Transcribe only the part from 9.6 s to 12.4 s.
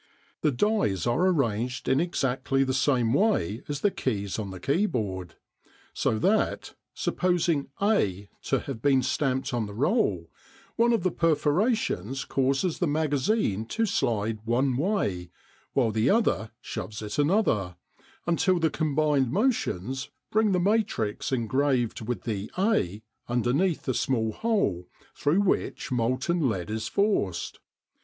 the roll, one of the perforations